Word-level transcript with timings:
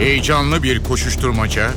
Heyecanlı 0.00 0.62
bir 0.62 0.84
koşuşturmaca, 0.84 1.70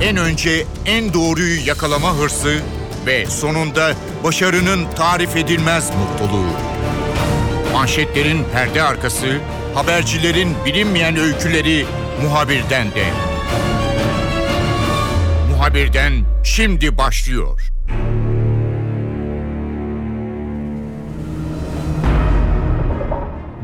en 0.00 0.16
önce 0.16 0.66
en 0.86 1.14
doğruyu 1.14 1.66
yakalama 1.66 2.14
hırsı 2.14 2.60
ve 3.06 3.26
sonunda 3.26 3.92
başarının 4.24 4.86
tarif 4.96 5.36
edilmez 5.36 5.90
mutluluğu. 5.90 6.50
Manşetlerin 7.72 8.44
perde 8.52 8.82
arkası, 8.82 9.26
habercilerin 9.74 10.54
bilinmeyen 10.66 11.16
öyküleri 11.16 11.86
muhabirden 12.22 12.86
de. 12.90 13.04
Muhabirden 15.50 16.12
şimdi 16.44 16.98
başlıyor. 16.98 17.60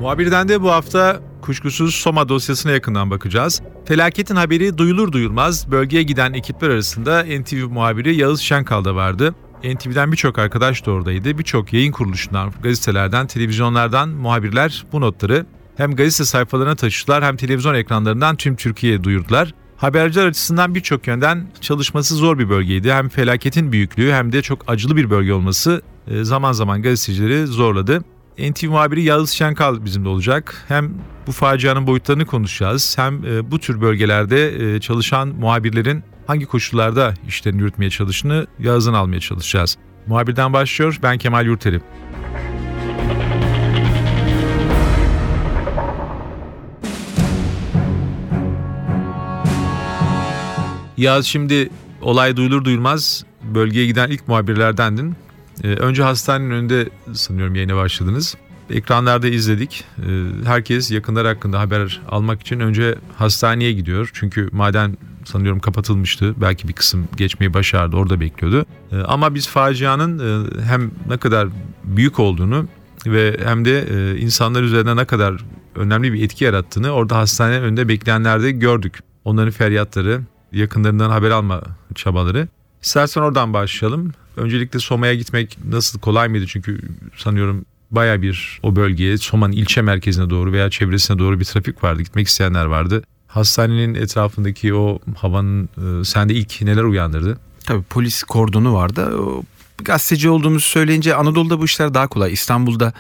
Muhabirden 0.01 0.49
de 0.49 0.63
bu 0.63 0.71
hafta 0.71 1.21
kuşkusuz 1.47 1.95
Soma 1.95 2.29
dosyasına 2.29 2.73
yakından 2.73 3.11
bakacağız. 3.11 3.63
Felaketin 3.85 4.37
haberi 4.37 4.79
duyulur 4.79 5.13
duyulmaz 5.13 5.71
bölgeye 5.71 6.03
giden 6.03 6.33
ekipler 6.33 6.71
arasında 6.71 7.23
NTV 7.23 7.69
muhabiri 7.71 8.17
Yağız 8.17 8.41
Şenkal 8.41 8.85
da 8.85 8.95
vardı. 8.95 9.35
NTV'den 9.65 10.13
birçok 10.13 10.39
arkadaş 10.39 10.87
da 10.87 10.91
oradaydı. 10.91 11.39
Birçok 11.39 11.73
yayın 11.73 11.93
kuruluşundan, 11.93 12.53
gazetelerden, 12.63 13.27
televizyonlardan 13.27 14.09
muhabirler 14.09 14.85
bu 14.93 15.01
notları 15.01 15.47
hem 15.77 15.97
gazete 15.97 16.25
sayfalarına 16.25 16.75
taşıdılar 16.77 17.25
hem 17.25 17.37
televizyon 17.37 17.75
ekranlarından 17.75 18.37
tüm 18.37 18.57
Türkiye'ye 18.57 19.05
duyurdular. 19.05 19.55
Haberciler 19.77 20.27
açısından 20.27 20.75
birçok 20.75 21.07
yönden 21.07 21.47
çalışması 21.61 22.15
zor 22.15 22.39
bir 22.39 22.49
bölgeydi. 22.49 22.93
Hem 22.93 23.09
felaketin 23.09 23.73
büyüklüğü 23.73 24.13
hem 24.13 24.33
de 24.33 24.43
çok 24.43 24.65
acılı 24.67 24.97
bir 24.97 25.11
bölge 25.11 25.33
olması 25.33 25.83
e, 26.09 26.25
zaman 26.25 26.53
zaman 26.53 26.83
gazetecileri 26.83 27.47
zorladı. 27.47 28.05
NTV 28.39 28.67
muhabiri 28.67 29.03
Yağız 29.03 29.31
Şenkal 29.31 29.85
bizimle 29.85 30.09
olacak. 30.09 30.65
Hem 30.69 30.95
bu 31.27 31.33
facianın 31.33 31.87
boyutlarını 31.87 32.27
konuşacağız 32.27 32.99
hem 32.99 33.25
e, 33.25 33.51
bu 33.51 33.59
tür 33.59 33.81
bölgelerde 33.81 34.75
e, 34.77 34.81
çalışan 34.81 35.29
muhabirlerin 35.29 36.05
hangi 36.27 36.47
koşullarda 36.47 37.15
işlerini 37.29 37.61
yürütmeye 37.61 37.91
çalıştığını 37.91 38.47
Yağız'ın 38.59 38.93
almaya 38.93 39.21
çalışacağız. 39.21 39.77
Muhabirden 40.07 40.53
başlıyor. 40.53 40.99
Ben 41.03 41.19
Kemal 41.19 41.47
Yurteri. 41.47 41.81
Yağız 50.97 51.27
şimdi 51.27 51.71
olay 52.03 52.37
duyulur 52.37 52.65
duyulmaz 52.65 53.25
bölgeye 53.55 53.87
giden 53.87 54.11
ilk 54.11 54.29
muhabirlerdendin. 54.29 55.17
Ee, 55.65 55.69
önce 55.69 56.03
hastanenin 56.03 56.51
önünde 56.51 56.89
sanıyorum 57.13 57.55
yayına 57.55 57.77
başladınız. 57.77 58.37
Ekranlarda 58.71 59.29
izledik. 59.29 59.85
Ee, 59.99 60.03
herkes 60.45 60.91
yakınlar 60.91 61.27
hakkında 61.27 61.61
haber 61.61 62.01
almak 62.09 62.41
için 62.41 62.61
önce 62.61 62.95
hastaneye 63.17 63.73
gidiyor. 63.73 64.11
Çünkü 64.13 64.49
maden 64.53 64.97
sanıyorum 65.25 65.61
kapatılmıştı. 65.61 66.35
Belki 66.41 66.69
bir 66.69 66.73
kısım 66.73 67.09
geçmeyi 67.17 67.55
başardı. 67.55 67.97
Orada 67.97 68.21
bekliyordu. 68.21 68.67
Ee, 68.93 68.97
ama 68.97 69.35
biz 69.35 69.49
facianın 69.49 70.19
e, 70.19 70.63
hem 70.63 70.91
ne 71.09 71.17
kadar 71.17 71.49
büyük 71.85 72.19
olduğunu 72.19 72.69
ve 73.07 73.37
hem 73.45 73.65
de 73.65 73.87
e, 73.91 74.19
insanlar 74.19 74.63
üzerinde 74.63 74.97
ne 74.97 75.05
kadar 75.05 75.45
önemli 75.75 76.13
bir 76.13 76.25
etki 76.25 76.45
yarattığını 76.45 76.91
orada 76.91 77.19
hastanenin 77.19 77.63
önünde 77.63 77.89
bekleyenlerde 77.89 78.51
gördük. 78.51 78.99
Onların 79.25 79.51
feryatları, 79.51 80.21
yakınlarından 80.53 81.11
haber 81.11 81.31
alma 81.31 81.63
çabaları. 81.95 82.49
İstersen 82.83 83.21
oradan 83.21 83.53
başlayalım. 83.53 84.13
Öncelikle 84.37 84.79
Soma'ya 84.79 85.15
gitmek 85.15 85.59
nasıl 85.69 85.99
kolay 86.01 86.29
mıydı? 86.29 86.47
Çünkü 86.47 86.81
sanıyorum 87.17 87.65
baya 87.91 88.23
bir 88.23 88.61
o 88.63 88.77
bölgeye 88.77 89.19
Soma'nın 89.19 89.53
ilçe 89.53 89.83
merkezine 89.83 90.31
doğru 90.31 90.53
veya 90.53 90.71
çevresine 90.71 91.19
doğru 91.19 91.41
bir 91.41 91.45
trafik 91.45 91.85
vardı. 91.85 92.03
Gitmek 92.03 92.27
isteyenler 92.29 92.65
vardı. 92.65 93.03
Hastanenin 93.27 93.95
etrafındaki 93.95 94.75
o 94.75 94.99
havanın 95.17 95.69
e, 96.01 96.05
sende 96.05 96.35
ilk 96.35 96.63
neler 96.63 96.83
uyandırdı? 96.83 97.39
Tabii 97.67 97.83
polis 97.83 98.23
kordonu 98.23 98.75
vardı. 98.75 99.13
Gazeteci 99.79 100.31
olduğumuzu 100.31 100.69
söyleyince 100.69 101.15
Anadolu'da 101.15 101.61
bu 101.61 101.65
işler 101.65 101.95
daha 101.95 102.07
kolay. 102.07 102.33
İstanbul'da 102.33 102.93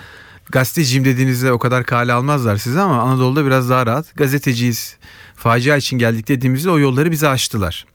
gazeteciyim 0.50 1.04
dediğinizde 1.04 1.52
o 1.52 1.58
kadar 1.58 1.84
kale 1.84 2.12
almazlar 2.12 2.56
size 2.56 2.80
ama 2.80 3.02
Anadolu'da 3.02 3.46
biraz 3.46 3.70
daha 3.70 3.86
rahat. 3.86 4.16
Gazeteciyiz, 4.16 4.96
facia 5.36 5.76
için 5.76 5.98
geldik 5.98 6.28
dediğimizde 6.28 6.70
o 6.70 6.78
yolları 6.78 7.10
bize 7.10 7.28
açtılar. 7.28 7.86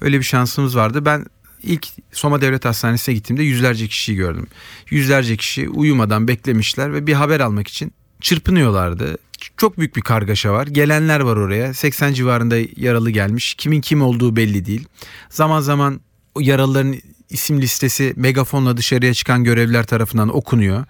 Öyle 0.00 0.18
bir 0.18 0.24
şansımız 0.24 0.76
vardı. 0.76 1.04
Ben 1.04 1.26
ilk 1.62 1.86
Soma 2.12 2.40
Devlet 2.40 2.64
Hastanesi'ne 2.64 3.14
gittiğimde 3.14 3.42
yüzlerce 3.42 3.86
kişiyi 3.88 4.16
gördüm. 4.16 4.46
Yüzlerce 4.90 5.36
kişi 5.36 5.68
uyumadan 5.68 6.28
beklemişler 6.28 6.92
ve 6.92 7.06
bir 7.06 7.12
haber 7.12 7.40
almak 7.40 7.68
için 7.68 7.92
çırpınıyorlardı. 8.20 9.18
Çok 9.56 9.78
büyük 9.78 9.96
bir 9.96 10.02
kargaşa 10.02 10.52
var. 10.52 10.66
Gelenler 10.66 11.20
var 11.20 11.36
oraya. 11.36 11.74
80 11.74 12.12
civarında 12.12 12.56
yaralı 12.76 13.10
gelmiş. 13.10 13.54
Kimin 13.54 13.80
kim 13.80 14.02
olduğu 14.02 14.36
belli 14.36 14.66
değil. 14.66 14.88
Zaman 15.30 15.60
zaman 15.60 16.00
yaralıların 16.40 16.96
isim 17.30 17.60
listesi 17.60 18.12
megafonla 18.16 18.76
dışarıya 18.76 19.14
çıkan 19.14 19.44
görevliler 19.44 19.86
tarafından 19.86 20.36
okunuyor. 20.36 20.84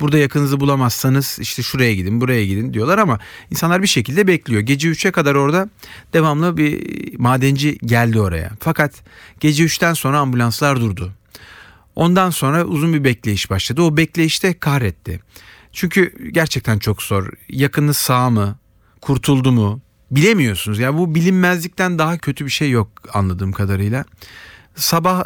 Burada 0.00 0.18
yakınızı 0.18 0.60
bulamazsanız 0.60 1.38
işte 1.40 1.62
şuraya 1.62 1.94
gidin 1.94 2.20
buraya 2.20 2.46
gidin 2.46 2.74
diyorlar 2.74 2.98
ama 2.98 3.18
insanlar 3.50 3.82
bir 3.82 3.86
şekilde 3.86 4.26
bekliyor. 4.26 4.60
Gece 4.60 4.88
3'e 4.88 5.10
kadar 5.10 5.34
orada 5.34 5.68
devamlı 6.12 6.56
bir 6.56 7.18
madenci 7.18 7.78
geldi 7.78 8.20
oraya. 8.20 8.50
Fakat 8.60 9.02
gece 9.40 9.64
3'ten 9.64 9.92
sonra 9.92 10.18
ambulanslar 10.18 10.80
durdu. 10.80 11.12
Ondan 11.94 12.30
sonra 12.30 12.64
uzun 12.64 12.94
bir 12.94 13.04
bekleyiş 13.04 13.50
başladı. 13.50 13.82
O 13.82 13.96
bekleyişte 13.96 14.58
kahretti. 14.58 15.20
Çünkü 15.72 16.30
gerçekten 16.32 16.78
çok 16.78 17.02
zor. 17.02 17.28
Yakınız 17.48 17.96
sağ 17.96 18.30
mı? 18.30 18.58
Kurtuldu 19.00 19.52
mu? 19.52 19.80
Bilemiyorsunuz. 20.10 20.78
Yani 20.78 20.98
bu 20.98 21.14
bilinmezlikten 21.14 21.98
daha 21.98 22.18
kötü 22.18 22.46
bir 22.46 22.50
şey 22.50 22.70
yok 22.70 22.88
anladığım 23.12 23.52
kadarıyla. 23.52 24.04
Sabah 24.74 25.24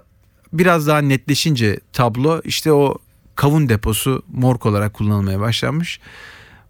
biraz 0.53 0.87
daha 0.87 0.99
netleşince 0.99 1.81
tablo 1.93 2.41
işte 2.45 2.73
o 2.73 2.99
kavun 3.37 3.69
deposu 3.69 4.23
morg 4.33 4.67
olarak 4.67 4.95
kullanılmaya 4.95 5.41
başlanmış. 5.41 6.01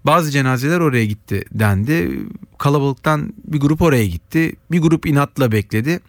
Bazı 0.04 0.30
cenazeler 0.30 0.80
oraya 0.80 1.06
gitti 1.06 1.44
dendi. 1.52 2.20
Kalabalıktan 2.58 3.34
bir 3.44 3.60
grup 3.60 3.82
oraya 3.82 4.06
gitti. 4.06 4.56
Bir 4.70 4.80
grup 4.80 5.06
inatla 5.06 5.52
bekledi. 5.52 6.00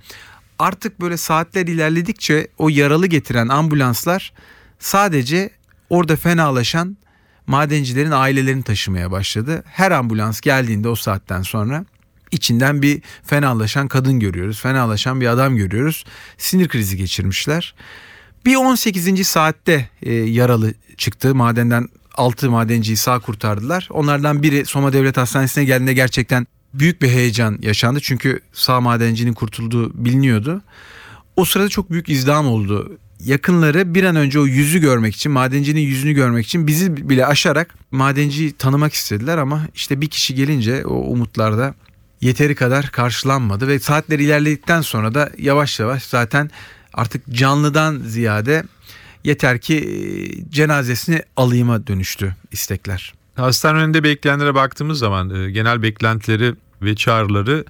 Artık 0.60 1.02
böyle 1.02 1.18
saatler 1.18 1.68
ilerledikçe 1.68 2.48
o 2.58 2.70
yaralı 2.70 3.08
getiren 3.08 3.48
ambulanslar 3.48 4.34
sadece 4.80 5.50
orada 5.90 6.16
fenalaşan 6.16 6.98
madencilerin 7.48 8.12
ailelerini 8.12 8.64
taşımaya 8.64 9.12
başladı. 9.12 9.64
Her 9.66 9.92
ambulans 9.92 10.42
geldiğinde 10.42 10.90
o 10.90 10.96
saatten 10.96 11.42
sonra 11.42 11.86
içinden 12.32 12.82
bir 12.82 13.02
fenalaşan 13.24 13.88
kadın 13.88 14.20
görüyoruz. 14.20 14.62
Fenalaşan 14.62 15.22
bir 15.22 15.28
adam 15.28 15.56
görüyoruz. 15.56 16.06
Sinir 16.38 16.68
krizi 16.68 16.98
geçirmişler. 16.98 17.76
Bir 18.46 18.56
18. 18.56 19.28
saatte 19.28 19.90
e, 20.02 20.14
yaralı 20.14 20.74
çıktı. 20.98 21.36
Madenden 21.36 21.90
6 22.16 22.50
madenciyi 22.50 22.98
sağ 22.98 23.20
kurtardılar. 23.20 23.88
Onlardan 23.92 24.44
biri 24.44 24.66
Soma 24.66 24.94
Devlet 24.94 25.18
Hastanesi'ne 25.18 25.66
geldiğinde 25.66 25.94
gerçekten 25.94 26.48
büyük 26.74 27.02
bir 27.02 27.10
heyecan 27.10 27.58
yaşandı. 27.62 28.00
Çünkü 28.04 28.40
sağ 28.54 28.82
madencinin 28.82 29.34
kurtulduğu 29.34 30.06
biliniyordu. 30.06 30.62
O 31.36 31.46
sırada 31.46 31.70
çok 31.70 31.92
büyük 31.92 32.10
izdiham 32.10 32.48
oldu. 32.48 32.98
Yakınları 33.26 33.96
bir 33.96 34.04
an 34.04 34.16
önce 34.16 34.40
o 34.40 34.46
yüzü 34.46 34.80
görmek 34.80 35.16
için, 35.16 35.32
madencinin 35.32 35.82
yüzünü 35.82 36.14
görmek 36.14 36.46
için 36.46 36.68
bizi 36.68 37.10
bile 37.10 37.26
aşarak 37.26 37.76
madenciyi 37.92 38.52
tanımak 38.54 38.94
istediler 38.94 39.38
ama 39.38 39.68
işte 39.76 40.02
bir 40.02 40.08
kişi 40.08 40.36
gelince 40.36 40.86
o 40.86 40.94
umutlarda 40.94 41.74
yeteri 42.22 42.56
kadar 42.56 42.92
karşılanmadı 42.92 43.68
ve 43.68 43.80
saatler 43.80 44.20
ilerledikten 44.20 44.82
sonra 44.82 45.14
da 45.14 45.32
yavaş 45.38 45.80
yavaş 45.80 46.04
zaten 46.04 46.52
artık 46.98 47.30
canlıdan 47.32 48.00
ziyade 48.00 48.64
yeter 49.24 49.62
ki 49.62 49.76
e, 49.76 50.52
cenazesini 50.52 51.22
alayıma 51.38 51.88
dönüştü 51.88 52.36
istekler. 52.52 53.14
Hastane 53.36 53.80
önünde 53.80 54.04
bekleyenlere 54.04 54.56
baktığımız 54.56 55.00
zaman 55.00 55.30
e, 55.30 55.52
genel 55.52 55.82
beklentileri 55.82 56.54
ve 56.82 56.96
çağrıları 56.96 57.66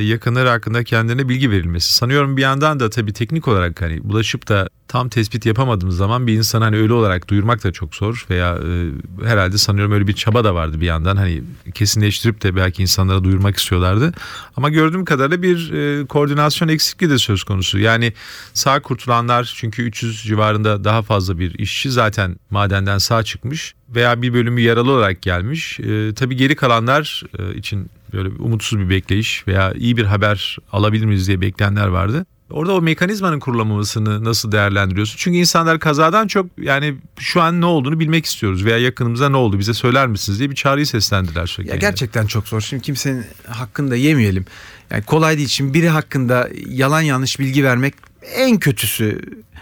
yakınları 0.00 0.48
hakkında 0.48 0.84
kendine 0.84 1.28
bilgi 1.28 1.50
verilmesi. 1.50 1.94
Sanıyorum 1.94 2.36
bir 2.36 2.42
yandan 2.42 2.80
da 2.80 2.90
tabii 2.90 3.12
teknik 3.12 3.48
olarak 3.48 3.82
hani 3.82 4.04
bulaşıp 4.04 4.48
da 4.48 4.68
tam 4.88 5.08
tespit 5.08 5.46
yapamadığımız 5.46 5.96
zaman 5.96 6.26
bir 6.26 6.32
insan 6.32 6.62
hani 6.62 6.76
ölü 6.76 6.92
olarak 6.92 7.28
duyurmak 7.28 7.64
da 7.64 7.72
çok 7.72 7.94
zor 7.94 8.26
veya 8.30 8.56
e, 8.56 8.90
herhalde 9.24 9.58
sanıyorum 9.58 9.92
öyle 9.92 10.06
bir 10.06 10.12
çaba 10.12 10.44
da 10.44 10.54
vardı 10.54 10.80
bir 10.80 10.86
yandan 10.86 11.16
hani 11.16 11.42
kesinleştirip 11.74 12.42
de 12.42 12.56
belki 12.56 12.82
insanlara 12.82 13.24
duyurmak 13.24 13.56
istiyorlardı. 13.56 14.12
Ama 14.56 14.70
gördüğüm 14.70 15.04
kadarıyla 15.04 15.42
bir 15.42 15.72
e, 15.72 16.06
koordinasyon 16.06 16.68
eksikliği 16.68 17.10
de 17.10 17.18
söz 17.18 17.44
konusu. 17.44 17.78
Yani 17.78 18.12
sağ 18.54 18.82
kurtulanlar 18.82 19.54
çünkü 19.56 19.82
300 19.82 20.22
civarında 20.22 20.84
daha 20.84 21.02
fazla 21.02 21.38
bir 21.38 21.58
işçi 21.58 21.90
zaten 21.90 22.36
madenden 22.50 22.98
sağ 22.98 23.22
çıkmış 23.22 23.74
veya 23.94 24.22
bir 24.22 24.34
bölümü 24.34 24.60
yaralı 24.60 24.92
olarak 24.92 25.22
gelmiş. 25.22 25.80
E, 25.80 26.14
tabii 26.14 26.36
geri 26.36 26.56
kalanlar 26.56 27.22
e, 27.38 27.54
için 27.54 27.90
böyle 28.12 28.28
umutsuz 28.28 28.78
bir 28.78 28.90
bekleyiş 28.90 29.44
veya 29.48 29.72
iyi 29.72 29.96
bir 29.96 30.04
haber 30.04 30.58
alabilir 30.72 31.04
miyiz 31.04 31.28
diye 31.28 31.40
bekleyenler 31.40 31.86
vardı. 31.86 32.26
Orada 32.50 32.74
o 32.74 32.82
mekanizmanın 32.82 33.40
kurulamamasını 33.40 34.24
nasıl 34.24 34.52
değerlendiriyorsun? 34.52 35.16
Çünkü 35.18 35.38
insanlar 35.38 35.78
kazadan 35.78 36.26
çok 36.26 36.46
yani 36.58 36.94
şu 37.18 37.42
an 37.42 37.60
ne 37.60 37.66
olduğunu 37.66 38.00
bilmek 38.00 38.26
istiyoruz 38.26 38.64
veya 38.64 38.78
yakınımıza 38.78 39.28
ne 39.28 39.36
oldu 39.36 39.58
bize 39.58 39.74
söyler 39.74 40.06
misiniz 40.06 40.38
diye 40.38 40.50
bir 40.50 40.54
çağrıyı 40.54 40.86
seslendiler. 40.86 41.46
Sürekli. 41.46 41.70
Ya 41.70 41.76
gerçekten 41.76 42.26
çok 42.26 42.48
zor. 42.48 42.60
Şimdi 42.60 42.82
kimsenin 42.82 43.24
hakkında 43.48 43.96
yemeyelim. 43.96 44.44
Yani 44.90 45.02
kolay 45.02 45.36
değil. 45.36 45.48
Şimdi 45.48 45.74
biri 45.74 45.88
hakkında 45.88 46.48
yalan 46.66 47.00
yanlış 47.00 47.40
bilgi 47.40 47.64
vermek 47.64 47.94
en 48.34 48.58
kötüsü. 48.58 49.20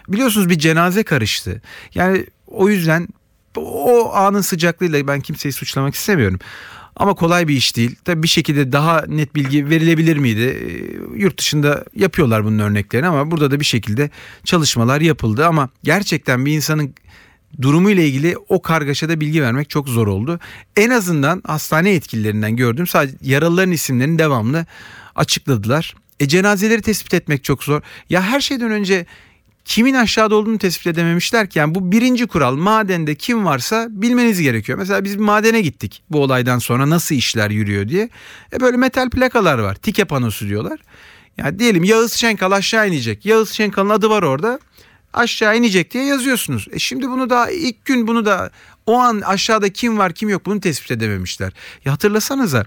Biliyorsunuz 0.09 0.49
bir 0.49 0.59
cenaze 0.59 1.03
karıştı. 1.03 1.63
Yani 1.95 2.27
o 2.47 2.69
yüzden 2.69 3.09
o 3.57 4.13
anın 4.15 4.41
sıcaklığıyla 4.41 5.07
ben 5.07 5.21
kimseyi 5.21 5.53
suçlamak 5.53 5.95
istemiyorum. 5.95 6.39
Ama 7.01 7.15
kolay 7.15 7.49
bir 7.49 7.57
iş 7.57 7.77
değil. 7.77 7.97
Tabii 8.05 8.23
bir 8.23 8.29
şekilde 8.29 8.73
daha 8.73 9.05
net 9.09 9.35
bilgi 9.35 9.71
verilebilir 9.71 10.17
miydi? 10.17 10.41
Ee, 10.41 11.21
Yurt 11.21 11.39
dışında 11.39 11.85
yapıyorlar 11.97 12.45
bunun 12.45 12.59
örneklerini 12.59 13.07
ama 13.07 13.31
burada 13.31 13.51
da 13.51 13.61
bir 13.61 13.65
şekilde 13.65 14.11
çalışmalar 14.45 15.01
yapıldı. 15.01 15.47
Ama 15.47 15.69
gerçekten 15.83 16.47
bir 16.47 16.53
insanın 16.53 16.95
durumuyla 17.63 18.03
ilgili 18.03 18.37
o 18.49 18.63
kargaşada 18.63 19.21
bilgi 19.21 19.43
vermek 19.43 19.71
çok 19.71 19.89
zor 19.89 20.07
oldu. 20.07 20.41
En 20.77 20.91
azından 20.91 21.43
hastane 21.47 21.91
yetkililerinden 21.91 22.57
gördüm. 22.57 22.87
Sadece 22.87 23.17
yaralıların 23.23 23.73
isimlerini 23.73 24.19
devamlı 24.19 24.67
açıkladılar. 25.15 25.95
E 26.21 26.29
cenazeleri 26.29 26.83
tespit 26.83 27.15
etmek 27.15 27.45
çok 27.45 27.65
zor. 27.65 27.83
Ya 28.11 28.23
her 28.23 28.41
şeyden 28.41 28.71
önce 28.71 29.07
kimin 29.71 29.95
aşağıda 29.95 30.35
olduğunu 30.35 30.59
tespit 30.59 30.87
edememişler 30.87 31.51
ki. 31.51 31.59
Yani 31.59 31.75
bu 31.75 31.93
birinci 31.93 32.27
kural 32.27 32.57
madende 32.57 33.15
kim 33.15 33.45
varsa 33.45 33.87
bilmeniz 33.91 34.41
gerekiyor. 34.41 34.79
Mesela 34.79 35.05
biz 35.05 35.19
bir 35.19 35.23
madene 35.23 35.61
gittik 35.61 36.03
bu 36.11 36.23
olaydan 36.23 36.59
sonra 36.59 36.91
nasıl 36.91 37.15
işler 37.15 37.51
yürüyor 37.51 37.89
diye. 37.89 38.09
E 38.53 38.61
böyle 38.61 38.77
metal 38.77 39.11
plakalar 39.11 39.59
var. 39.59 39.75
Tike 39.75 40.05
panosu 40.05 40.49
diyorlar. 40.49 40.81
Yani 41.37 41.59
diyelim 41.59 41.85
Yağız 41.85 42.13
Şenkal 42.13 42.53
aşağı 42.53 42.89
inecek. 42.89 43.27
Yağız 43.27 43.51
Şenkal'ın 43.51 43.89
adı 43.89 44.11
var 44.11 44.23
orada. 44.23 44.61
Aşağı 45.13 45.57
inecek 45.57 45.91
diye 45.93 46.05
yazıyorsunuz. 46.05 46.69
E 46.73 46.79
şimdi 46.79 47.09
bunu 47.09 47.31
da 47.31 47.51
ilk 47.51 47.85
gün 47.85 48.07
bunu 48.07 48.25
da 48.25 48.51
o 48.87 48.99
an 48.99 49.21
aşağıda 49.21 49.69
kim 49.69 49.99
var 49.99 50.13
kim 50.13 50.29
yok 50.29 50.47
bunu 50.47 50.61
tespit 50.61 50.91
edememişler. 50.91 51.53
Ya 51.85 51.93
hatırlasanıza 51.93 52.65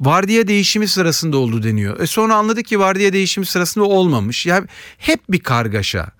vardiya 0.00 0.48
değişimi 0.48 0.88
sırasında 0.88 1.36
oldu 1.36 1.62
deniyor. 1.62 2.00
E 2.00 2.06
sonra 2.06 2.34
anladık 2.34 2.66
ki 2.66 2.78
vardiya 2.78 3.12
değişimi 3.12 3.46
sırasında 3.46 3.84
olmamış. 3.84 4.46
Ya 4.46 4.64
hep 4.98 5.20
bir 5.28 5.40
kargaşa. 5.40 6.15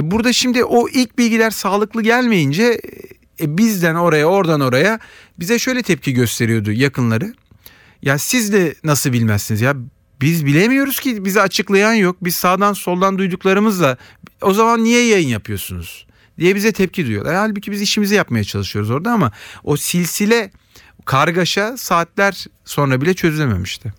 E 0.00 0.10
burada 0.10 0.32
şimdi 0.32 0.64
o 0.64 0.88
ilk 0.88 1.18
bilgiler 1.18 1.50
sağlıklı 1.50 2.02
gelmeyince 2.02 2.80
e 3.40 3.58
bizden 3.58 3.94
oraya 3.94 4.26
oradan 4.26 4.60
oraya 4.60 4.98
bize 5.38 5.58
şöyle 5.58 5.82
tepki 5.82 6.12
gösteriyordu 6.12 6.72
yakınları. 6.72 7.34
Ya 8.02 8.18
siz 8.18 8.52
de 8.52 8.74
nasıl 8.84 9.12
bilmezsiniz 9.12 9.60
ya 9.60 9.76
biz 10.20 10.46
bilemiyoruz 10.46 11.00
ki 11.00 11.24
bize 11.24 11.40
açıklayan 11.40 11.94
yok. 11.94 12.16
Biz 12.22 12.34
sağdan 12.34 12.72
soldan 12.72 13.18
duyduklarımızla 13.18 13.96
o 14.42 14.52
zaman 14.52 14.84
niye 14.84 15.06
yayın 15.06 15.28
yapıyorsunuz 15.28 16.06
diye 16.38 16.54
bize 16.54 16.72
tepki 16.72 17.06
duyuyorlar. 17.06 17.34
Halbuki 17.34 17.72
biz 17.72 17.82
işimizi 17.82 18.14
yapmaya 18.14 18.44
çalışıyoruz 18.44 18.90
orada 18.90 19.12
ama 19.12 19.32
o 19.64 19.76
silsile 19.76 20.50
kargaşa 21.04 21.76
saatler 21.76 22.44
sonra 22.64 23.00
bile 23.00 23.14
çözülememişti. 23.14 23.92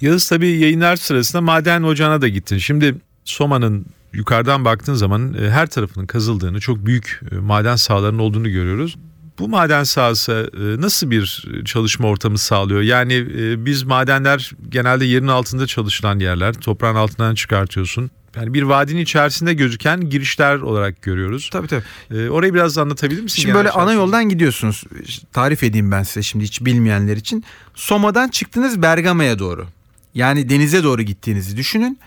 Yağız 0.00 0.28
tabii 0.28 0.50
yayınlar 0.58 0.96
sırasında 0.96 1.42
maden 1.42 1.82
ocağına 1.82 2.20
da 2.20 2.28
gittin. 2.28 2.58
Şimdi 2.58 2.94
Soma'nın 3.24 3.86
yukarıdan 4.14 4.64
baktığın 4.64 4.94
zaman 4.94 5.34
e, 5.34 5.50
her 5.50 5.66
tarafının 5.66 6.06
kazıldığını, 6.06 6.60
çok 6.60 6.86
büyük 6.86 7.20
e, 7.32 7.34
maden 7.34 7.76
sahalarının 7.76 8.18
olduğunu 8.18 8.50
görüyoruz. 8.50 8.96
Bu 9.38 9.48
maden 9.48 9.84
sahası 9.84 10.50
e, 10.56 10.80
nasıl 10.82 11.10
bir 11.10 11.44
çalışma 11.64 12.08
ortamı 12.08 12.38
sağlıyor? 12.38 12.80
Yani 12.80 13.26
biz 13.66 13.82
madenler 13.82 14.50
genelde 14.68 15.04
yerin 15.04 15.26
altında 15.26 15.66
çalışılan 15.66 16.18
yerler. 16.18 16.52
Toprağın 16.52 16.94
altından 16.94 17.34
çıkartıyorsun. 17.34 18.10
Yani 18.36 18.54
bir 18.54 18.62
vadinin 18.62 19.00
içerisinde 19.00 19.54
gözüken 19.54 20.00
girişler 20.10 20.56
olarak 20.56 21.02
görüyoruz. 21.02 21.50
Tabii 21.52 21.68
tabii. 21.68 21.82
E, 22.10 22.28
orayı 22.28 22.54
biraz 22.54 22.78
anlatabilir 22.78 23.22
misin? 23.22 23.42
Şimdi 23.42 23.54
böyle 23.54 23.70
ana 23.70 23.92
yoldan 23.92 24.28
gidiyorsunuz. 24.28 24.84
Tarif 25.32 25.62
edeyim 25.62 25.92
ben 25.92 26.02
size 26.02 26.22
şimdi 26.22 26.44
hiç 26.44 26.64
bilmeyenler 26.64 27.16
için. 27.16 27.44
Soma'dan 27.74 28.28
çıktınız 28.28 28.82
Bergama'ya 28.82 29.38
doğru. 29.38 29.66
Yani 30.14 30.48
denize 30.48 30.84
doğru 30.84 31.02
gittiğinizi 31.02 31.56
düşünün. 31.56 31.98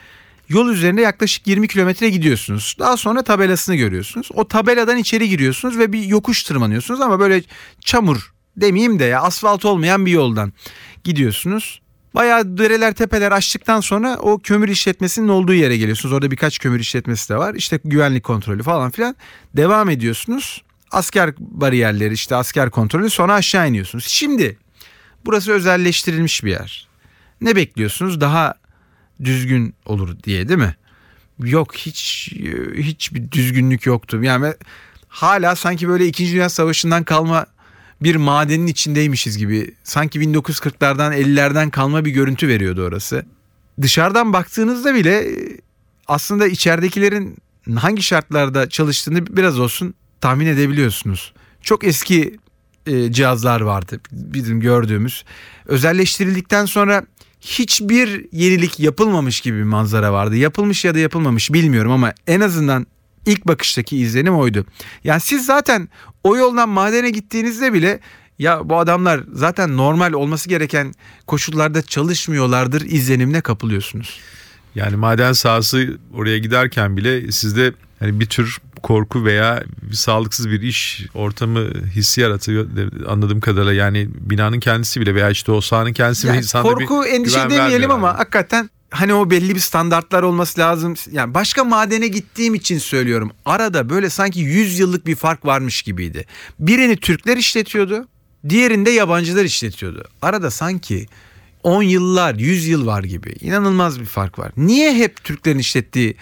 Yol 0.49 0.69
üzerinde 0.69 1.01
yaklaşık 1.01 1.47
20 1.47 1.67
kilometre 1.67 2.09
gidiyorsunuz. 2.09 2.75
Daha 2.79 2.97
sonra 2.97 3.21
tabelasını 3.21 3.75
görüyorsunuz. 3.75 4.29
O 4.33 4.47
tabeladan 4.47 4.97
içeri 4.97 5.29
giriyorsunuz 5.29 5.77
ve 5.77 5.94
bir 5.94 6.03
yokuş 6.03 6.44
tırmanıyorsunuz 6.44 7.01
ama 7.01 7.19
böyle 7.19 7.44
çamur 7.79 8.33
demeyeyim 8.57 8.99
de 8.99 9.03
ya 9.03 9.21
asfalt 9.21 9.65
olmayan 9.65 10.05
bir 10.05 10.11
yoldan 10.11 10.53
gidiyorsunuz. 11.03 11.81
Bayağı 12.15 12.57
dereler 12.57 12.94
tepeler 12.94 13.31
açtıktan 13.31 13.81
sonra 13.81 14.17
o 14.17 14.39
kömür 14.39 14.69
işletmesinin 14.69 15.27
olduğu 15.27 15.53
yere 15.53 15.77
geliyorsunuz. 15.77 16.13
Orada 16.13 16.31
birkaç 16.31 16.59
kömür 16.59 16.79
işletmesi 16.79 17.29
de 17.29 17.38
var. 17.38 17.53
İşte 17.53 17.79
güvenlik 17.85 18.23
kontrolü 18.23 18.63
falan 18.63 18.91
filan. 18.91 19.15
Devam 19.55 19.89
ediyorsunuz. 19.89 20.61
Asker 20.91 21.33
bariyerleri 21.39 22.13
işte 22.13 22.35
asker 22.35 22.69
kontrolü 22.69 23.09
sonra 23.09 23.33
aşağı 23.33 23.69
iniyorsunuz. 23.69 24.05
Şimdi 24.07 24.57
burası 25.25 25.51
özelleştirilmiş 25.51 26.43
bir 26.43 26.51
yer. 26.51 26.88
Ne 27.41 27.55
bekliyorsunuz? 27.55 28.21
Daha 28.21 28.53
düzgün 29.23 29.73
olur 29.85 30.23
diye 30.23 30.47
değil 30.47 30.59
mi? 30.59 30.75
Yok 31.43 31.75
hiç 31.75 32.31
hiçbir 32.77 33.31
düzgünlük 33.31 33.85
yoktu. 33.85 34.23
Yani 34.23 34.53
hala 35.07 35.55
sanki 35.55 35.87
böyle 35.87 36.07
2. 36.07 36.31
Dünya 36.31 36.49
Savaşı'ndan 36.49 37.03
kalma 37.03 37.45
bir 38.01 38.15
madenin 38.15 38.67
içindeymişiz 38.67 39.37
gibi. 39.37 39.75
Sanki 39.83 40.19
1940'lardan 40.19 41.15
50'lerden 41.15 41.69
kalma 41.69 42.05
bir 42.05 42.11
görüntü 42.11 42.47
veriyordu 42.47 42.83
orası. 42.83 43.25
Dışarıdan 43.81 44.33
baktığınızda 44.33 44.95
bile 44.95 45.27
aslında 46.07 46.47
içeridekilerin 46.47 47.37
hangi 47.75 48.03
şartlarda 48.03 48.69
çalıştığını 48.69 49.37
biraz 49.37 49.59
olsun 49.59 49.93
tahmin 50.21 50.45
edebiliyorsunuz. 50.45 51.33
Çok 51.61 51.83
eski 51.83 52.37
e, 52.87 53.11
cihazlar 53.11 53.61
vardı 53.61 53.99
bizim 54.11 54.59
gördüğümüz. 54.59 55.25
Özelleştirildikten 55.65 56.65
sonra 56.65 57.05
hiçbir 57.42 58.25
yenilik 58.31 58.80
yapılmamış 58.80 59.42
gibi 59.42 59.57
bir 59.57 59.63
manzara 59.63 60.13
vardı. 60.13 60.36
Yapılmış 60.36 60.86
ya 60.86 60.95
da 60.95 61.00
yapılmamış 61.00 61.54
bilmiyorum 61.54 61.92
ama 61.92 62.13
en 62.28 62.42
azından 62.42 62.88
ilk 63.25 63.48
bakıştaki 63.48 63.98
izlenim 63.98 64.38
oydu. 64.38 64.66
Yani 65.04 65.22
siz 65.22 65.45
zaten 65.45 65.89
o 66.24 66.38
yoldan 66.38 66.69
madene 66.69 67.10
gittiğinizde 67.10 67.74
bile 67.74 68.00
ya 68.39 68.69
bu 68.69 68.78
adamlar 68.78 69.24
zaten 69.34 69.78
normal 69.78 70.13
olması 70.13 70.50
gereken 70.50 70.94
koşullarda 71.28 71.81
çalışmıyorlardır 71.81 72.81
izlenimine 72.81 73.42
kapılıyorsunuz. 73.42 74.19
Yani 74.75 74.95
maden 74.95 75.34
sahası 75.34 75.98
oraya 76.13 76.38
giderken 76.38 76.98
bile 76.98 77.31
sizde 77.31 77.74
hani 78.00 78.19
bir 78.19 78.25
tür 78.25 78.57
korku 78.83 79.25
veya 79.25 79.63
sağlıksız 79.91 80.50
bir 80.50 80.62
iş 80.62 81.06
ortamı 81.13 81.68
hissi 81.95 82.21
yaratıyor 82.21 82.68
anladığım 83.07 83.39
kadarıyla 83.39 83.74
yani 83.74 84.07
binanın 84.19 84.59
kendisi 84.59 85.01
bile 85.01 85.15
veya 85.15 85.29
işte 85.29 85.51
o 85.51 85.62
sahanın 85.62 85.94
kendisi 85.94 86.24
bile 86.24 86.31
Yani 86.31 86.44
insanda 86.44 86.63
korku 86.63 87.03
bir 87.03 87.09
endişe 87.09 87.35
güven 87.35 87.50
demeyelim 87.50 87.91
ama 87.91 88.07
yani. 88.07 88.18
hakikaten 88.18 88.69
hani 88.91 89.13
o 89.13 89.29
belli 89.29 89.55
bir 89.55 89.60
standartlar 89.60 90.24
olması 90.24 90.60
lazım. 90.60 90.93
Yani 91.12 91.34
başka 91.34 91.63
madene 91.63 92.07
gittiğim 92.07 92.55
için 92.55 92.77
söylüyorum. 92.77 93.31
Arada 93.46 93.89
böyle 93.89 94.10
sanki 94.10 94.39
100 94.39 94.79
yıllık 94.79 95.07
bir 95.07 95.15
fark 95.15 95.46
varmış 95.46 95.81
gibiydi. 95.81 96.25
Birini 96.60 96.98
Türkler 96.98 97.38
işletiyordu, 97.38 98.07
diğerinde 98.50 98.89
yabancılar 98.89 99.43
işletiyordu. 99.43 100.03
Arada 100.22 100.51
sanki 100.51 101.07
10 101.63 101.84
yıllar, 101.84 102.36
100 102.36 102.67
yıl 102.67 102.86
var 102.88 103.03
gibi. 103.03 103.36
İnanılmaz 103.41 104.00
bir 104.00 104.05
fark 104.05 104.39
var. 104.39 104.51
Niye 104.57 104.96
hep 104.96 105.24
Türklerin 105.24 105.60
işlettiği 105.60 106.15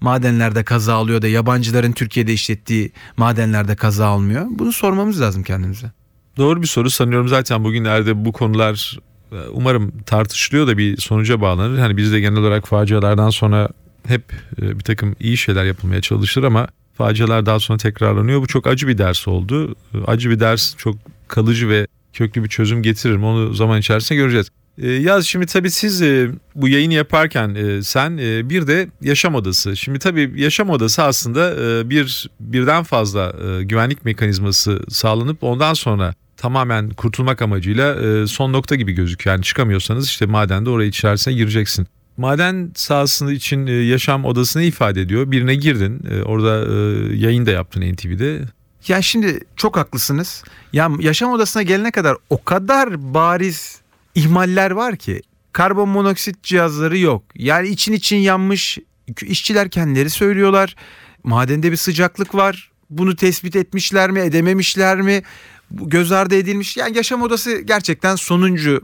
madenlerde 0.00 0.62
kaza 0.64 0.94
alıyor 0.94 1.22
da 1.22 1.28
yabancıların 1.28 1.92
Türkiye'de 1.92 2.32
işlettiği 2.32 2.92
madenlerde 3.16 3.76
kaza 3.76 4.06
almıyor? 4.06 4.46
Bunu 4.50 4.72
sormamız 4.72 5.20
lazım 5.20 5.42
kendimize. 5.42 5.90
Doğru 6.36 6.62
bir 6.62 6.66
soru 6.66 6.90
sanıyorum 6.90 7.28
zaten 7.28 7.64
bugünlerde 7.64 8.24
bu 8.24 8.32
konular 8.32 8.98
e, 9.32 9.36
umarım 9.52 9.92
tartışılıyor 10.06 10.66
da 10.66 10.78
bir 10.78 10.96
sonuca 10.96 11.40
bağlanır. 11.40 11.78
Hani 11.78 11.96
biz 11.96 12.12
de 12.12 12.20
genel 12.20 12.38
olarak 12.38 12.68
facialardan 12.68 13.30
sonra 13.30 13.68
hep 14.06 14.32
e, 14.62 14.78
bir 14.78 14.84
takım 14.84 15.16
iyi 15.20 15.36
şeyler 15.36 15.64
yapılmaya 15.64 16.00
çalışır 16.00 16.42
ama 16.42 16.68
facialar 16.94 17.46
daha 17.46 17.60
sonra 17.60 17.78
tekrarlanıyor. 17.78 18.42
Bu 18.42 18.46
çok 18.46 18.66
acı 18.66 18.88
bir 18.88 18.98
ders 18.98 19.28
oldu. 19.28 19.74
E, 19.94 19.98
Acı 20.06 20.30
bir 20.30 20.40
ders 20.40 20.76
çok 20.76 20.96
kalıcı 21.28 21.68
ve 21.68 21.86
köklü 22.12 22.44
bir 22.44 22.48
çözüm 22.48 22.82
getirir 22.82 23.16
mi 23.16 23.24
onu 23.24 23.54
zaman 23.54 23.78
içerisinde 23.78 24.18
göreceğiz. 24.18 24.50
E, 24.78 24.90
Yaz 24.90 25.26
şimdi 25.26 25.46
tabii 25.46 25.70
siz 25.70 26.02
e, 26.02 26.30
bu 26.54 26.68
yayını 26.68 26.94
yaparken 26.94 27.54
e, 27.54 27.82
sen 27.82 28.18
e, 28.18 28.50
bir 28.50 28.66
de 28.66 28.88
yaşam 29.02 29.34
odası. 29.34 29.76
Şimdi 29.76 29.98
tabii 29.98 30.32
yaşam 30.36 30.70
odası 30.70 31.02
aslında 31.02 31.50
bir 31.90 32.30
birden 32.40 32.82
fazla 32.82 33.34
güvenlik 33.60 34.04
mekanizması 34.04 34.80
sağlanıp 34.88 35.44
ondan 35.44 35.74
sonra 35.74 36.14
tamamen 36.36 36.90
kurtulmak 36.90 37.42
amacıyla 37.42 37.96
son 38.26 38.52
nokta 38.52 38.74
gibi 38.74 38.92
gözüküyor. 38.92 39.36
Yani 39.36 39.44
çıkamıyorsanız 39.44 40.06
işte 40.06 40.26
madende 40.26 40.70
oraya 40.70 40.86
içerisine 40.86 41.34
gireceksin. 41.34 41.86
Maden 42.16 42.72
sahası 42.74 43.32
için 43.32 43.66
yaşam 43.66 44.24
odasını 44.24 44.62
ifade 44.62 45.00
ediyor. 45.00 45.30
Birine 45.30 45.54
girdin. 45.54 46.06
Orada 46.24 46.74
yayın 47.14 47.46
da 47.46 47.50
yaptın 47.50 47.92
NTV'de. 47.92 48.40
Ya 48.88 49.02
şimdi 49.02 49.40
çok 49.56 49.76
haklısınız. 49.76 50.44
Ya 50.72 50.90
yaşam 51.00 51.32
odasına 51.32 51.62
gelene 51.62 51.90
kadar 51.90 52.16
o 52.30 52.44
kadar 52.44 53.14
bariz 53.14 53.80
ihmaller 54.20 54.70
var 54.70 54.96
ki 54.96 55.22
karbon 55.52 55.88
monoksit 55.88 56.42
cihazları 56.42 56.98
yok. 56.98 57.22
Yani 57.34 57.68
için 57.68 57.92
için 57.92 58.16
yanmış 58.16 58.78
işçiler 59.22 59.70
kendileri 59.70 60.10
söylüyorlar. 60.10 60.76
Madende 61.24 61.72
bir 61.72 61.76
sıcaklık 61.76 62.34
var. 62.34 62.70
Bunu 62.90 63.16
tespit 63.16 63.56
etmişler 63.56 64.10
mi, 64.10 64.20
edememişler 64.20 65.00
mi? 65.00 65.22
Göz 65.70 66.12
ardı 66.12 66.34
edilmiş. 66.34 66.76
Yani 66.76 66.96
yaşam 66.96 67.22
odası 67.22 67.60
gerçekten 67.60 68.16
sonuncu 68.16 68.82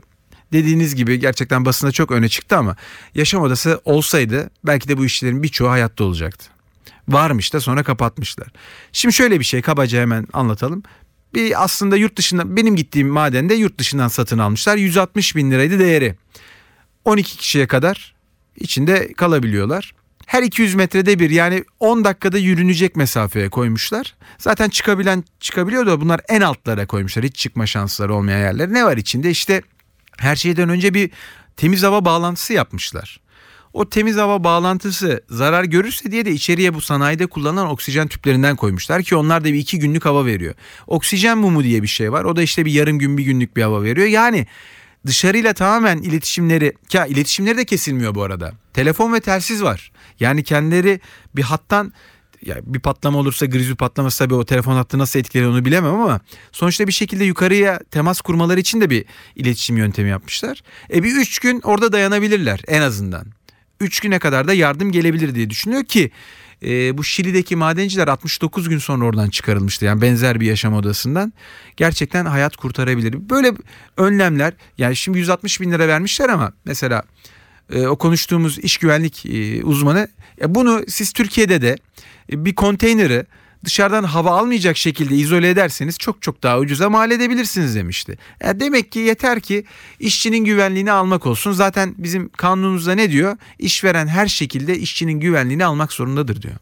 dediğiniz 0.53 0.95
gibi 0.95 1.19
gerçekten 1.19 1.65
basında 1.65 1.91
çok 1.91 2.11
öne 2.11 2.29
çıktı 2.29 2.57
ama 2.57 2.75
yaşam 3.15 3.41
odası 3.41 3.81
olsaydı 3.85 4.49
belki 4.63 4.87
de 4.87 4.97
bu 4.97 5.05
işçilerin 5.05 5.43
birçoğu 5.43 5.69
hayatta 5.69 6.03
olacaktı. 6.03 6.49
Varmış 7.07 7.53
da 7.53 7.59
sonra 7.59 7.83
kapatmışlar. 7.83 8.47
Şimdi 8.91 9.15
şöyle 9.15 9.39
bir 9.39 9.45
şey 9.45 9.61
kabaca 9.61 10.01
hemen 10.01 10.27
anlatalım. 10.33 10.83
Bir 11.33 11.63
aslında 11.63 11.97
yurt 11.97 12.17
dışından 12.17 12.57
benim 12.57 12.75
gittiğim 12.75 13.07
madende 13.07 13.53
yurt 13.53 13.77
dışından 13.77 14.07
satın 14.07 14.37
almışlar. 14.37 14.77
160 14.77 15.35
bin 15.35 15.51
liraydı 15.51 15.79
değeri. 15.79 16.15
12 17.05 17.37
kişiye 17.37 17.67
kadar 17.67 18.15
içinde 18.55 19.13
kalabiliyorlar. 19.13 19.93
Her 20.25 20.43
200 20.43 20.75
metrede 20.75 21.19
bir 21.19 21.29
yani 21.29 21.63
10 21.79 22.03
dakikada 22.03 22.37
yürünecek 22.37 22.95
mesafeye 22.95 23.49
koymuşlar. 23.49 24.15
Zaten 24.37 24.69
çıkabilen 24.69 25.23
çıkabiliyor 25.39 25.85
da 25.85 26.01
bunlar 26.01 26.21
en 26.29 26.41
altlara 26.41 26.87
koymuşlar. 26.87 27.25
Hiç 27.25 27.35
çıkma 27.35 27.67
şansları 27.67 28.13
olmayan 28.13 28.39
yerler. 28.39 28.73
Ne 28.73 28.85
var 28.85 28.97
içinde? 28.97 29.29
İşte 29.29 29.61
her 30.17 30.35
şeyden 30.35 30.69
önce 30.69 30.93
bir 30.93 31.11
temiz 31.57 31.83
hava 31.83 32.05
bağlantısı 32.05 32.53
yapmışlar. 32.53 33.19
O 33.77 33.89
temiz 33.89 34.17
hava 34.17 34.43
bağlantısı 34.43 35.21
zarar 35.29 35.63
görürse 35.63 36.11
diye 36.11 36.25
de 36.25 36.31
içeriye 36.31 36.73
bu 36.73 36.81
sanayide 36.81 37.27
kullanılan 37.27 37.67
oksijen 37.67 38.07
tüplerinden 38.07 38.55
koymuşlar 38.55 39.03
ki 39.03 39.15
onlar 39.15 39.43
da 39.43 39.53
bir 39.53 39.59
iki 39.59 39.79
günlük 39.79 40.05
hava 40.05 40.25
veriyor. 40.25 40.53
Oksijen 40.87 41.37
mumu 41.37 41.63
diye 41.63 41.83
bir 41.83 41.87
şey 41.87 42.11
var. 42.11 42.23
O 42.23 42.35
da 42.35 42.41
işte 42.41 42.65
bir 42.65 42.71
yarım 42.71 42.99
gün 42.99 43.17
bir 43.17 43.23
günlük 43.23 43.57
bir 43.57 43.61
hava 43.61 43.83
veriyor. 43.83 44.07
Yani 44.07 44.47
dışarıyla 45.05 45.53
tamamen 45.53 45.97
iletişimleri, 45.97 46.73
ya 46.93 47.05
iletişimleri 47.05 47.57
de 47.57 47.65
kesilmiyor 47.65 48.15
bu 48.15 48.23
arada. 48.23 48.51
Telefon 48.73 49.13
ve 49.13 49.19
telsiz 49.19 49.63
var. 49.63 49.91
Yani 50.19 50.43
kendileri 50.43 50.99
bir 51.35 51.43
hattan 51.43 51.93
ya 52.45 52.55
bir 52.63 52.79
patlama 52.79 53.19
olursa 53.19 53.45
griz 53.45 53.69
bir 53.69 53.75
patlaması 53.75 54.19
tabii 54.19 54.35
o 54.35 54.45
telefon 54.45 54.73
hattı 54.73 54.97
nasıl 54.97 55.19
etkiler 55.19 55.45
onu 55.45 55.65
bilemem 55.65 55.93
ama 55.93 56.19
sonuçta 56.51 56.87
bir 56.87 56.91
şekilde 56.91 57.23
yukarıya 57.23 57.79
temas 57.91 58.21
kurmaları 58.21 58.59
için 58.59 58.81
de 58.81 58.89
bir 58.89 59.05
iletişim 59.35 59.77
yöntemi 59.77 60.09
yapmışlar. 60.09 60.61
E 60.93 61.03
bir 61.03 61.15
üç 61.15 61.39
gün 61.39 61.61
orada 61.63 61.91
dayanabilirler 61.91 62.61
en 62.67 62.81
azından. 62.81 63.36
Üç 63.79 63.99
güne 63.99 64.19
kadar 64.19 64.47
da 64.47 64.53
yardım 64.53 64.91
gelebilir 64.91 65.35
diye 65.35 65.49
düşünüyor 65.49 65.83
ki 65.83 66.11
e, 66.63 66.97
bu 66.97 67.03
Şili'deki 67.03 67.55
madenciler 67.55 68.07
69 68.07 68.69
gün 68.69 68.77
sonra 68.77 69.05
oradan 69.05 69.29
çıkarılmıştı. 69.29 69.85
Yani 69.85 70.01
benzer 70.01 70.39
bir 70.39 70.45
yaşam 70.45 70.73
odasından 70.73 71.33
gerçekten 71.77 72.25
hayat 72.25 72.55
kurtarabilir. 72.55 73.29
Böyle 73.29 73.53
önlemler 73.97 74.53
yani 74.77 74.95
şimdi 74.95 75.17
160 75.17 75.61
bin 75.61 75.71
lira 75.71 75.87
vermişler 75.87 76.29
ama 76.29 76.53
mesela 76.65 77.03
e, 77.73 77.87
o 77.87 77.97
konuştuğumuz 77.97 78.59
iş 78.59 78.77
güvenlik 78.77 79.25
e, 79.25 79.63
uzmanı 79.63 80.07
e, 80.41 80.55
bunu 80.55 80.81
siz 80.87 81.13
Türkiye'de 81.13 81.61
de 81.61 81.75
e, 82.31 82.45
bir 82.45 82.55
konteyneri 82.55 83.25
dışarıdan 83.67 84.03
hava 84.03 84.39
almayacak 84.39 84.77
şekilde 84.77 85.15
izole 85.15 85.49
ederseniz 85.49 85.97
çok 85.97 86.21
çok 86.21 86.43
daha 86.43 86.59
ucuza 86.59 86.89
mal 86.89 87.11
edebilirsiniz 87.11 87.75
demişti. 87.75 88.17
E 88.41 88.59
demek 88.59 88.91
ki 88.91 88.99
yeter 88.99 89.39
ki 89.39 89.65
işçinin 89.99 90.45
güvenliğini 90.45 90.91
almak 90.91 91.25
olsun. 91.25 91.51
Zaten 91.51 91.95
bizim 91.97 92.29
kanunumuzda 92.29 92.95
ne 92.95 93.11
diyor? 93.11 93.37
İşveren 93.59 94.07
her 94.07 94.27
şekilde 94.27 94.79
işçinin 94.79 95.19
güvenliğini 95.19 95.65
almak 95.65 95.93
zorundadır 95.93 96.41
diyor. 96.41 96.55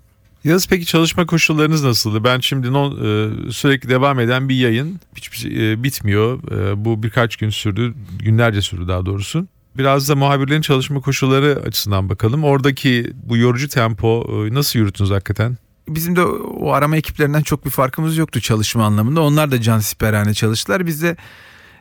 Yalnız 0.44 0.68
peki 0.68 0.86
çalışma 0.86 1.26
koşullarınız 1.26 1.84
nasıldı? 1.84 2.24
Ben 2.24 2.40
şimdi 2.40 2.74
non, 2.74 2.92
e, 2.92 3.52
sürekli 3.52 3.90
devam 3.90 4.20
eden 4.20 4.50
bir 4.50 4.56
yayın 4.56 5.00
hiçbir 5.16 5.38
şey, 5.38 5.72
e, 5.72 5.84
bitmiyor. 5.84 6.40
Bu 6.86 7.04
birkaç 7.04 7.36
gün 7.36 7.50
sürdü, 7.50 7.94
günlerce 8.20 8.62
sürdü 8.62 8.88
daha 8.88 9.06
doğrusu. 9.06 9.48
Biraz 9.78 10.10
da 10.10 10.16
muhabirlerin 10.16 10.62
çalışma 10.62 11.00
koşulları 11.00 11.62
açısından 11.68 12.10
bakalım. 12.10 12.44
Oradaki 12.44 13.12
bu 13.24 13.38
yorucu 13.38 13.68
tempo 13.68 14.28
nasıl 14.52 14.80
yürüttünüz 14.80 15.12
hakikaten? 15.12 15.58
Bizim 15.88 16.16
de 16.16 16.22
o 16.24 16.72
arama 16.72 16.98
ekiplerinden 16.98 17.42
çok 17.42 17.66
bir 17.66 17.70
farkımız 17.70 18.18
yoktu 18.18 18.42
çalışma 18.42 18.86
anlamında. 18.86 19.22
Onlar 19.22 19.52
da 19.52 19.62
can 19.62 19.80
siperhane 19.80 20.34
çalıştılar. 20.34 20.86
Biz 20.86 21.04
de 21.04 21.16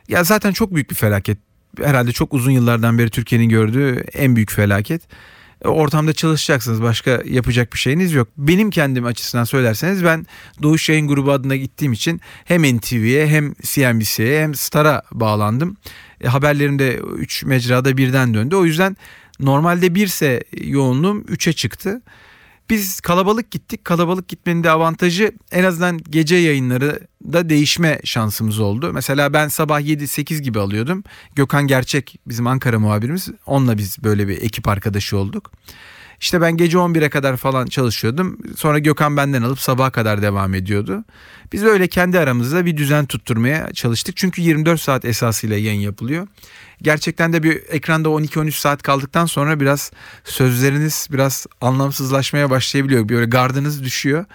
ya 0.07 0.23
zaten 0.23 0.51
çok 0.51 0.75
büyük 0.75 0.89
bir 0.89 0.95
felaket. 0.95 1.37
Herhalde 1.83 2.11
çok 2.11 2.33
uzun 2.33 2.51
yıllardan 2.51 2.97
beri 2.97 3.09
Türkiye'nin 3.09 3.49
gördüğü 3.49 3.95
en 4.13 4.35
büyük 4.35 4.51
felaket. 4.51 5.01
E, 5.65 5.67
ortamda 5.67 6.13
çalışacaksınız. 6.13 6.81
Başka 6.81 7.21
yapacak 7.25 7.73
bir 7.73 7.77
şeyiniz 7.77 8.13
yok. 8.13 8.27
Benim 8.37 8.69
kendim 8.69 9.05
açısından 9.05 9.43
söylerseniz 9.43 10.03
ben 10.03 10.25
Doğuş 10.63 10.89
Yayın 10.89 11.07
Grubu 11.07 11.31
adına 11.31 11.55
gittiğim 11.55 11.93
için 11.93 12.21
hem 12.45 12.77
NTV'ye 12.77 13.27
hem 13.27 13.53
CNBC'ye 13.61 14.43
hem 14.43 14.55
Star'a 14.55 15.01
bağlandım. 15.11 15.77
E, 16.21 16.27
haberlerim 16.27 16.79
de 16.79 16.97
3 16.97 17.43
mecrada 17.43 17.97
birden 17.97 18.33
döndü. 18.33 18.55
O 18.55 18.65
yüzden 18.65 18.97
normalde 19.39 19.95
birse 19.95 20.43
yoğunluğum 20.63 21.21
3'e 21.21 21.53
çıktı. 21.53 22.01
Biz 22.69 23.01
kalabalık 23.01 23.51
gittik. 23.51 23.85
Kalabalık 23.85 24.27
gitmenin 24.27 24.63
de 24.63 24.69
avantajı 24.71 25.31
en 25.51 25.63
azından 25.63 25.97
gece 25.97 26.35
yayınları 26.35 26.99
da 27.23 27.49
değişme 27.49 27.99
şansımız 28.03 28.59
oldu. 28.59 28.91
Mesela 28.93 29.33
ben 29.33 29.47
sabah 29.47 29.81
7-8 29.81 30.39
gibi 30.41 30.59
alıyordum. 30.59 31.03
Gökhan 31.35 31.67
Gerçek 31.67 32.19
bizim 32.27 32.47
Ankara 32.47 32.79
muhabirimiz. 32.79 33.29
Onunla 33.45 33.77
biz 33.77 34.03
böyle 34.03 34.27
bir 34.27 34.41
ekip 34.41 34.67
arkadaşı 34.67 35.17
olduk. 35.17 35.51
İşte 36.21 36.41
ben 36.41 36.57
gece 36.57 36.77
11'e 36.77 37.09
kadar 37.09 37.37
falan 37.37 37.65
çalışıyordum. 37.65 38.37
Sonra 38.57 38.79
Gökhan 38.79 39.17
benden 39.17 39.41
alıp 39.41 39.59
sabaha 39.59 39.91
kadar 39.91 40.21
devam 40.21 40.53
ediyordu. 40.53 41.03
Biz 41.53 41.63
öyle 41.63 41.87
kendi 41.87 42.19
aramızda 42.19 42.65
bir 42.65 42.77
düzen 42.77 43.05
tutturmaya 43.05 43.73
çalıştık. 43.73 44.17
Çünkü 44.17 44.41
24 44.41 44.81
saat 44.81 45.05
esasıyla 45.05 45.57
yayın 45.57 45.81
yapılıyor. 45.81 46.27
Gerçekten 46.81 47.33
de 47.33 47.43
bir 47.43 47.61
ekranda 47.69 48.09
12-13 48.09 48.51
saat 48.51 48.83
kaldıktan 48.83 49.25
sonra 49.25 49.59
biraz 49.59 49.91
sözleriniz 50.23 51.07
biraz 51.11 51.45
anlamsızlaşmaya 51.61 52.49
başlayabiliyor. 52.49 53.09
Böyle 53.09 53.25
gardınız 53.25 53.83
düşüyor. 53.83 54.25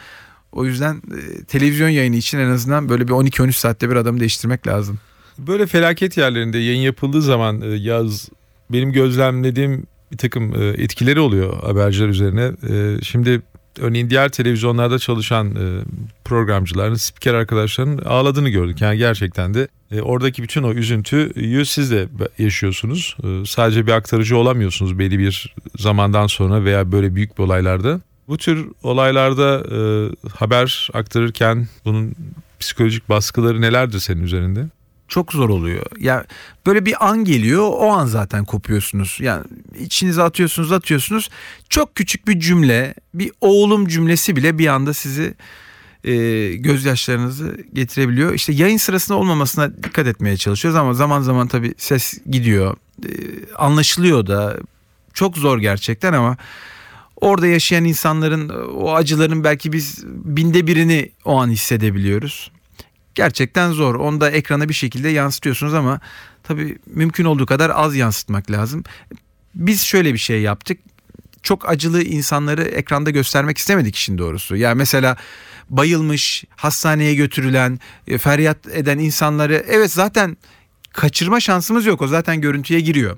O 0.52 0.64
yüzden 0.64 0.94
e, 0.94 1.44
televizyon 1.44 1.88
yayını 1.88 2.16
için 2.16 2.38
en 2.38 2.50
azından 2.50 2.88
böyle 2.88 3.08
bir 3.08 3.12
12-13 3.12 3.52
saatte 3.52 3.90
bir 3.90 3.96
adamı 3.96 4.20
değiştirmek 4.20 4.66
lazım. 4.66 4.98
Böyle 5.38 5.66
felaket 5.66 6.16
yerlerinde 6.16 6.58
yayın 6.58 6.80
yapıldığı 6.80 7.22
zaman 7.22 7.60
e, 7.60 7.66
yaz 7.66 8.28
benim 8.70 8.92
gözlemlediğim 8.92 9.86
bir 10.12 10.16
takım 10.16 10.62
e, 10.62 10.66
etkileri 10.66 11.20
oluyor 11.20 11.62
haberciler 11.62 12.08
üzerine. 12.08 12.52
E, 12.70 13.02
şimdi 13.02 13.42
örneğin 13.80 14.10
diğer 14.10 14.28
televizyonlarda 14.28 14.98
çalışan 14.98 15.50
e, 15.50 15.80
programcıların, 16.24 16.94
spiker 16.94 17.34
arkadaşların 17.34 17.98
ağladığını 17.98 18.48
gördük. 18.48 18.80
Yani 18.80 18.98
gerçekten 18.98 19.54
de 19.54 19.68
oradaki 20.02 20.42
bütün 20.42 20.62
o 20.62 20.72
üzüntüyü 20.72 21.64
siz 21.66 21.90
de 21.90 22.08
yaşıyorsunuz. 22.38 23.16
Sadece 23.46 23.86
bir 23.86 23.92
aktarıcı 23.92 24.36
olamıyorsunuz 24.36 24.98
belli 24.98 25.18
bir 25.18 25.54
zamandan 25.78 26.26
sonra 26.26 26.64
veya 26.64 26.92
böyle 26.92 27.14
büyük 27.14 27.38
bir 27.38 27.42
olaylarda. 27.42 28.00
Bu 28.28 28.38
tür 28.38 28.66
olaylarda 28.82 29.62
haber 30.34 30.88
aktarırken 30.94 31.68
bunun 31.84 32.14
psikolojik 32.60 33.08
baskıları 33.08 33.60
nelerdir 33.60 33.98
senin 33.98 34.22
üzerinde? 34.22 34.66
Çok 35.10 35.32
zor 35.32 35.48
oluyor. 35.48 35.86
Ya 35.98 36.24
böyle 36.66 36.86
bir 36.86 37.08
an 37.08 37.24
geliyor 37.24 37.68
o 37.72 37.92
an 37.92 38.06
zaten 38.06 38.44
kopuyorsunuz. 38.44 39.18
Yani 39.20 39.44
içinize 39.78 40.22
atıyorsunuz 40.22 40.72
atıyorsunuz. 40.72 41.30
Çok 41.68 41.94
küçük 41.94 42.28
bir 42.28 42.40
cümle 42.40 42.94
bir 43.14 43.32
oğlum 43.40 43.88
cümlesi 43.88 44.36
bile 44.36 44.58
bir 44.58 44.66
anda 44.66 44.94
sizi 44.94 45.34
e, 46.04 46.12
gözyaşlarınızı 46.54 47.56
getirebiliyor. 47.72 48.34
İşte 48.34 48.52
yayın 48.52 48.76
sırasında 48.76 49.18
olmamasına 49.18 49.76
dikkat 49.76 50.06
etmeye 50.06 50.36
çalışıyoruz 50.36 50.78
ama 50.80 50.94
zaman 50.94 51.20
zaman 51.20 51.48
tabii 51.48 51.74
ses 51.78 52.14
gidiyor. 52.30 52.76
E, 53.04 53.10
anlaşılıyor 53.58 54.26
da 54.26 54.56
çok 55.14 55.38
zor 55.38 55.58
gerçekten 55.58 56.12
ama 56.12 56.36
orada 57.16 57.46
yaşayan 57.46 57.84
insanların 57.84 58.48
o 58.74 58.94
acıların 58.94 59.44
belki 59.44 59.72
biz 59.72 60.04
binde 60.06 60.66
birini 60.66 61.12
o 61.24 61.40
an 61.40 61.50
hissedebiliyoruz 61.50 62.50
gerçekten 63.14 63.72
zor. 63.72 63.94
Onu 63.94 64.20
da 64.20 64.30
ekrana 64.30 64.68
bir 64.68 64.74
şekilde 64.74 65.08
yansıtıyorsunuz 65.08 65.74
ama 65.74 66.00
tabii 66.42 66.78
mümkün 66.86 67.24
olduğu 67.24 67.46
kadar 67.46 67.70
az 67.74 67.96
yansıtmak 67.96 68.50
lazım. 68.50 68.84
Biz 69.54 69.82
şöyle 69.82 70.12
bir 70.12 70.18
şey 70.18 70.40
yaptık. 70.40 70.78
Çok 71.42 71.68
acılı 71.68 72.02
insanları 72.02 72.62
ekranda 72.62 73.10
göstermek 73.10 73.58
istemedik 73.58 73.96
işin 73.96 74.18
doğrusu. 74.18 74.56
Yani 74.56 74.74
mesela 74.74 75.16
bayılmış, 75.70 76.44
hastaneye 76.56 77.14
götürülen, 77.14 77.80
e, 78.06 78.18
feryat 78.18 78.66
eden 78.66 78.98
insanları 78.98 79.64
evet 79.68 79.92
zaten 79.92 80.36
kaçırma 80.92 81.40
şansımız 81.40 81.86
yok. 81.86 82.02
O 82.02 82.08
zaten 82.08 82.40
görüntüye 82.40 82.80
giriyor. 82.80 83.16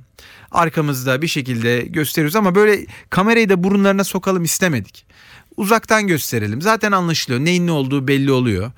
Arkamızda 0.50 1.22
bir 1.22 1.28
şekilde 1.28 1.80
gösteriyoruz 1.80 2.36
ama 2.36 2.54
böyle 2.54 2.86
kamerayı 3.10 3.48
da 3.48 3.64
burunlarına 3.64 4.04
sokalım 4.04 4.44
istemedik. 4.44 5.06
Uzaktan 5.56 6.06
gösterelim. 6.06 6.62
Zaten 6.62 6.92
anlaşılıyor. 6.92 7.44
Neyin 7.44 7.66
ne 7.66 7.72
olduğu 7.72 8.08
belli 8.08 8.32
oluyor. 8.32 8.72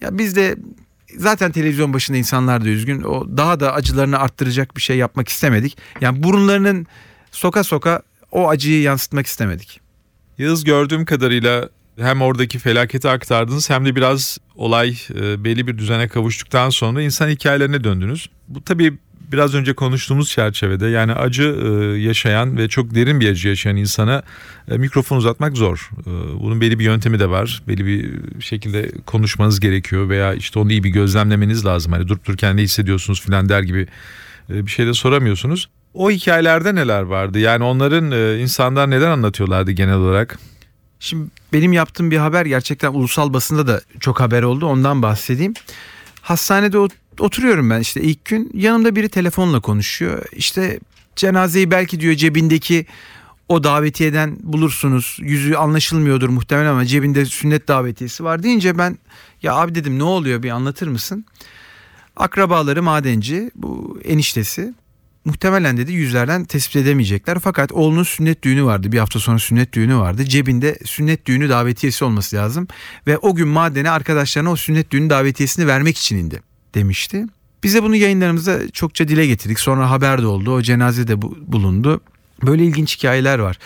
Ya 0.00 0.18
biz 0.18 0.36
de 0.36 0.56
zaten 1.16 1.52
televizyon 1.52 1.92
başında 1.92 2.18
insanlar 2.18 2.64
da 2.64 2.68
üzgün. 2.68 3.02
O 3.02 3.36
daha 3.36 3.60
da 3.60 3.74
acılarını 3.74 4.18
arttıracak 4.18 4.76
bir 4.76 4.82
şey 4.82 4.96
yapmak 4.96 5.28
istemedik. 5.28 5.78
Yani 6.00 6.22
burunlarının 6.22 6.86
soka 7.30 7.64
soka 7.64 8.02
o 8.32 8.48
acıyı 8.48 8.82
yansıtmak 8.82 9.26
istemedik. 9.26 9.80
Yağız 10.38 10.64
gördüğüm 10.64 11.04
kadarıyla 11.04 11.68
hem 11.98 12.22
oradaki 12.22 12.58
felaketi 12.58 13.08
aktardınız 13.08 13.70
hem 13.70 13.84
de 13.84 13.96
biraz 13.96 14.38
olay 14.54 14.96
e, 15.14 15.44
belli 15.44 15.66
bir 15.66 15.78
düzene 15.78 16.08
kavuştuktan 16.08 16.70
sonra 16.70 17.02
insan 17.02 17.28
hikayelerine 17.28 17.84
döndünüz. 17.84 18.30
Bu 18.48 18.64
tabii 18.64 18.98
biraz 19.32 19.54
önce 19.54 19.72
konuştuğumuz 19.72 20.30
çerçevede 20.30 20.86
yani 20.86 21.12
acı 21.12 21.42
e, 21.42 21.68
yaşayan 21.98 22.58
ve 22.58 22.68
çok 22.68 22.94
derin 22.94 23.20
bir 23.20 23.30
acı 23.30 23.48
yaşayan 23.48 23.76
insana 23.76 24.22
e, 24.70 24.78
mikrofon 24.78 25.16
uzatmak 25.16 25.56
zor. 25.56 25.90
E, 26.00 26.10
bunun 26.40 26.60
belli 26.60 26.78
bir 26.78 26.84
yöntemi 26.84 27.18
de 27.18 27.30
var. 27.30 27.62
Belli 27.68 27.86
bir 27.86 28.20
şekilde 28.40 28.92
konuşmanız 29.06 29.60
gerekiyor 29.60 30.08
veya 30.08 30.34
işte 30.34 30.58
onu 30.58 30.72
iyi 30.72 30.84
bir 30.84 30.90
gözlemlemeniz 30.90 31.64
lazım. 31.64 31.92
Hani 31.92 32.08
durup 32.08 32.24
dururken 32.24 32.56
ne 32.56 32.62
hissediyorsunuz 32.62 33.20
filan 33.20 33.48
der 33.48 33.62
gibi 33.62 33.86
bir 34.48 34.70
şey 34.70 34.86
de 34.86 34.94
soramıyorsunuz. 34.94 35.68
O 35.94 36.10
hikayelerde 36.10 36.74
neler 36.74 37.02
vardı? 37.02 37.38
Yani 37.38 37.64
onların 37.64 38.38
insanlar 38.38 38.90
neden 38.90 39.10
anlatıyorlardı 39.10 39.70
genel 39.70 39.94
olarak? 39.94 40.38
Şimdi 41.00 41.30
benim 41.52 41.72
yaptığım 41.72 42.10
bir 42.10 42.16
haber 42.16 42.46
gerçekten 42.46 42.92
ulusal 42.92 43.32
basında 43.32 43.66
da 43.66 43.80
çok 44.00 44.20
haber 44.20 44.42
oldu. 44.42 44.66
Ondan 44.66 45.02
bahsedeyim. 45.02 45.54
Hastanede 46.22 46.78
oturuyorum 47.20 47.70
ben 47.70 47.80
işte 47.80 48.00
ilk 48.00 48.24
gün. 48.24 48.50
Yanımda 48.54 48.96
biri 48.96 49.08
telefonla 49.08 49.60
konuşuyor. 49.60 50.24
İşte 50.32 50.80
cenazeyi 51.16 51.70
belki 51.70 52.00
diyor 52.00 52.14
cebindeki 52.14 52.86
o 53.48 53.64
davetiyeden 53.64 54.36
bulursunuz. 54.40 55.16
Yüzü 55.20 55.54
anlaşılmıyordur 55.54 56.28
muhtemelen 56.28 56.70
ama 56.70 56.86
cebinde 56.86 57.24
sünnet 57.24 57.68
davetiyesi 57.68 58.24
var 58.24 58.42
deyince 58.42 58.78
ben 58.78 58.98
ya 59.42 59.54
abi 59.54 59.74
dedim 59.74 59.98
ne 59.98 60.02
oluyor 60.02 60.42
bir 60.42 60.50
anlatır 60.50 60.88
mısın? 60.88 61.24
Akrabaları 62.16 62.82
madenci 62.82 63.50
bu 63.54 64.00
eniştesi 64.04 64.74
muhtemelen 65.24 65.76
dedi 65.76 65.92
yüzlerden 65.92 66.44
tespit 66.44 66.76
edemeyecekler. 66.76 67.38
Fakat 67.38 67.72
oğlunun 67.72 68.02
sünnet 68.02 68.42
düğünü 68.42 68.64
vardı. 68.64 68.92
Bir 68.92 68.98
hafta 68.98 69.18
sonra 69.18 69.38
sünnet 69.38 69.72
düğünü 69.72 69.96
vardı. 69.96 70.24
Cebinde 70.24 70.78
sünnet 70.84 71.26
düğünü 71.26 71.48
davetiyesi 71.48 72.04
olması 72.04 72.36
lazım. 72.36 72.68
Ve 73.06 73.18
o 73.18 73.34
gün 73.34 73.48
madene 73.48 73.90
arkadaşlarına 73.90 74.50
o 74.50 74.56
sünnet 74.56 74.90
düğünü 74.90 75.10
davetiyesini 75.10 75.66
vermek 75.66 75.98
için 75.98 76.16
indi 76.16 76.49
demişti. 76.74 77.26
Bize 77.64 77.82
bunu 77.82 77.96
yayınlarımızda 77.96 78.70
çokça 78.70 79.08
dile 79.08 79.26
getirdik. 79.26 79.60
Sonra 79.60 79.90
haber 79.90 80.22
de 80.22 80.26
oldu. 80.26 80.54
O 80.54 80.62
cenazede 80.62 81.22
bulundu. 81.22 82.00
Böyle 82.46 82.64
ilginç 82.64 82.96
hikayeler 82.98 83.38
var. 83.38 83.58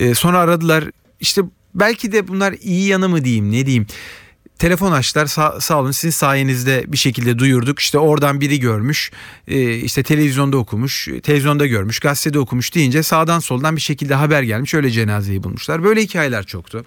Ee, 0.00 0.14
sonra 0.14 0.38
aradılar. 0.38 0.84
İşte 1.20 1.42
belki 1.74 2.12
de 2.12 2.28
bunlar 2.28 2.54
iyi 2.62 2.86
yanı 2.86 3.08
mı 3.08 3.24
diyeyim 3.24 3.52
ne 3.52 3.66
diyeyim 3.66 3.86
telefon 4.60 4.92
açtılar 4.92 5.26
sağ, 5.26 5.60
sağ 5.60 5.80
olun 5.80 5.90
sizin 5.90 6.10
sayenizde 6.10 6.84
bir 6.88 6.96
şekilde 6.96 7.38
duyurduk. 7.38 7.78
İşte 7.78 7.98
oradan 7.98 8.40
biri 8.40 8.60
görmüş 8.60 9.10
e, 9.48 9.74
işte 9.74 10.02
televizyonda 10.02 10.56
okumuş 10.56 11.08
televizyonda 11.22 11.66
görmüş 11.66 11.98
gazetede 11.98 12.38
okumuş 12.38 12.74
deyince 12.74 13.02
sağdan 13.02 13.38
soldan 13.38 13.76
bir 13.76 13.80
şekilde 13.80 14.14
haber 14.14 14.42
gelmiş 14.42 14.74
öyle 14.74 14.90
cenazeyi 14.90 15.42
bulmuşlar. 15.42 15.84
Böyle 15.84 16.02
hikayeler 16.02 16.46
çoktu. 16.46 16.84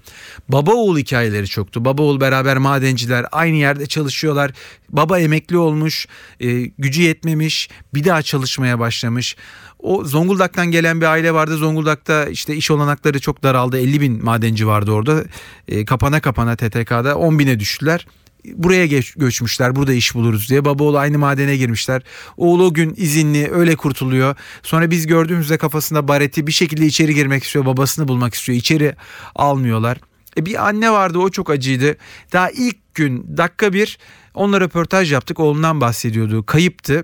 Baba 0.50 0.72
oğul 0.72 0.98
hikayeleri 0.98 1.48
çoktu. 1.48 1.86
Baba 1.86 2.02
oğul 2.02 2.20
beraber 2.20 2.58
madenciler 2.58 3.26
aynı 3.32 3.56
yerde 3.56 3.86
çalışıyorlar. 3.86 4.52
Baba 4.90 5.20
emekli 5.20 5.58
olmuş 5.58 6.08
e, 6.40 6.62
gücü 6.62 7.02
yetmemiş 7.02 7.70
bir 7.94 8.04
daha 8.04 8.22
çalışmaya 8.22 8.80
başlamış. 8.80 9.36
O 9.84 10.06
Zonguldak'tan 10.06 10.72
gelen 10.72 11.02
bir 11.02 11.06
aile 11.06 11.34
vardı. 11.34 11.58
Zonguldak'ta 11.58 12.26
işte 12.26 12.56
iş 12.56 12.72
olanakları 12.72 13.20
çok 13.20 13.44
daraldı. 13.44 13.80
50 13.80 14.02
bin 14.02 14.26
madenci 14.26 14.68
vardı 14.68 14.92
orada. 14.92 15.24
E, 15.68 15.86
kapana 15.86 16.20
kapana 16.22 16.56
TTK'da 16.56 17.18
10 17.18 17.40
bine 17.40 17.60
düştüler. 17.60 18.08
Buraya 18.46 18.86
geç, 18.86 19.14
göçmüşler 19.14 19.76
burada 19.76 19.94
iş 19.94 20.16
buluruz 20.16 20.50
diye. 20.50 20.66
Baba 20.66 20.84
oğlu 20.84 20.98
aynı 20.98 21.20
madene 21.20 21.58
girmişler. 21.58 22.02
Oğul 22.38 22.60
o 22.60 22.74
gün 22.74 22.94
izinli 22.98 23.52
öyle 23.52 23.76
kurtuluyor. 23.76 24.36
Sonra 24.64 24.92
biz 24.92 25.08
gördüğümüzde 25.08 25.58
kafasında 25.58 26.08
bareti 26.08 26.48
bir 26.48 26.52
şekilde 26.52 26.86
içeri 26.86 27.16
girmek 27.16 27.44
istiyor. 27.44 27.66
Babasını 27.66 28.08
bulmak 28.08 28.34
istiyor. 28.34 28.58
İçeri 28.58 28.96
almıyorlar. 29.36 29.98
E 30.38 30.46
bir 30.46 30.68
anne 30.68 30.92
vardı 30.92 31.20
o 31.20 31.30
çok 31.30 31.50
acıydı. 31.50 31.98
Daha 32.34 32.50
ilk 32.50 32.96
gün 32.96 33.38
dakika 33.38 33.74
bir 33.74 33.98
onunla 34.34 34.62
röportaj 34.62 35.14
yaptık. 35.14 35.40
Oğlundan 35.40 35.82
bahsediyordu. 35.82 36.46
Kayıptı 36.46 37.04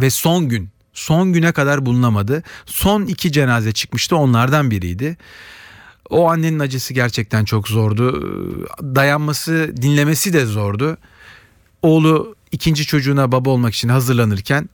ve 0.00 0.10
son 0.10 0.48
gün 0.48 0.68
son 0.94 1.32
güne 1.32 1.52
kadar 1.52 1.86
bulunamadı. 1.86 2.42
Son 2.66 3.06
iki 3.06 3.32
cenaze 3.32 3.72
çıkmıştı 3.72 4.16
onlardan 4.16 4.70
biriydi. 4.70 5.16
O 6.10 6.30
annenin 6.30 6.58
acısı 6.58 6.94
gerçekten 6.94 7.44
çok 7.44 7.68
zordu. 7.68 8.22
Dayanması, 8.82 9.72
dinlemesi 9.82 10.32
de 10.32 10.46
zordu. 10.46 10.96
Oğlu 11.82 12.36
ikinci 12.52 12.86
çocuğuna 12.86 13.32
baba 13.32 13.50
olmak 13.50 13.74
için 13.74 13.88
hazırlanırken 13.88 14.68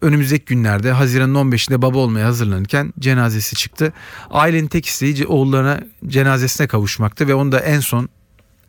önümüzdeki 0.00 0.44
günlerde 0.44 0.92
Haziran'ın 0.92 1.34
15'inde 1.34 1.82
baba 1.82 1.98
olmaya 1.98 2.26
hazırlanırken 2.26 2.92
cenazesi 2.98 3.56
çıktı. 3.56 3.92
Ailenin 4.30 4.68
tek 4.68 4.86
isteği 4.86 5.26
oğullarına 5.26 5.80
cenazesine 6.06 6.66
kavuşmaktı 6.66 7.28
ve 7.28 7.34
onu 7.34 7.52
da 7.52 7.60
en 7.60 7.80
son 7.80 8.08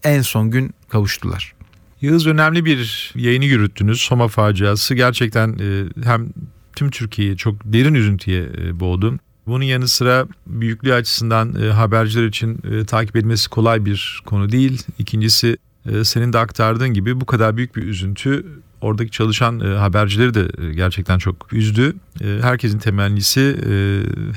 en 0.03 0.21
son 0.21 0.51
gün 0.51 0.73
kavuştular. 0.89 1.53
Yağız 2.01 2.27
önemli 2.27 2.65
bir 2.65 3.11
yayını 3.15 3.45
yürüttünüz. 3.45 4.01
Soma 4.01 4.27
faciası 4.27 4.95
gerçekten 4.95 5.57
e, 5.59 5.85
hem 6.05 6.29
tüm 6.75 6.91
Türkiye'yi 6.91 7.37
çok 7.37 7.55
derin 7.65 7.93
üzüntüye 7.93 8.49
e, 8.57 8.79
boğdu. 8.79 9.19
Bunun 9.47 9.63
yanı 9.63 9.87
sıra 9.87 10.27
büyüklüğü 10.47 10.93
açısından 10.93 11.55
e, 11.63 11.69
haberciler 11.69 12.25
için 12.25 12.59
e, 12.71 12.85
takip 12.85 13.15
edilmesi 13.15 13.49
kolay 13.49 13.85
bir 13.85 14.21
konu 14.25 14.51
değil. 14.51 14.83
İkincisi 14.99 15.57
senin 16.03 16.33
de 16.33 16.37
aktardığın 16.37 16.93
gibi 16.93 17.21
bu 17.21 17.25
kadar 17.25 17.57
büyük 17.57 17.75
bir 17.75 17.83
üzüntü 17.83 18.45
oradaki 18.81 19.11
çalışan 19.11 19.59
habercileri 19.59 20.33
de 20.33 20.71
gerçekten 20.71 21.17
çok 21.17 21.53
üzdü. 21.53 21.95
Herkesin 22.41 22.79
temennisi 22.79 23.57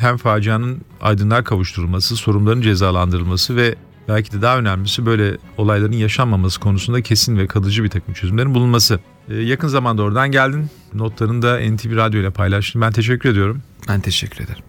hem 0.01 0.17
facianın 0.17 0.81
aydınlığa 1.01 1.45
kavuşturulması, 1.45 2.17
sorumluların 2.17 2.61
cezalandırılması 2.61 3.57
ve 3.57 3.75
belki 4.09 4.33
de 4.33 4.43
daha 4.43 4.59
önemlisi 4.59 5.07
böyle 5.07 5.37
olayların 5.59 5.93
yaşanmaması 5.93 6.61
konusunda 6.61 7.03
kesin 7.03 7.39
ve 7.39 7.47
kalıcı 7.47 7.85
bir 7.85 7.89
takım 7.89 8.15
çözümlerin 8.15 8.55
bulunması. 8.55 9.01
Ee, 9.29 9.35
yakın 9.35 9.69
zamanda 9.69 10.03
oradan 10.03 10.31
geldin. 10.31 10.71
Notlarını 10.95 11.43
da 11.43 11.61
NTV 11.61 11.97
Radyo 11.97 12.21
ile 12.21 12.31
paylaştın. 12.31 12.83
Ben 12.83 12.93
teşekkür 12.93 13.29
ediyorum. 13.29 13.63
Ben 13.89 14.01
teşekkür 14.01 14.45
ederim. 14.45 14.65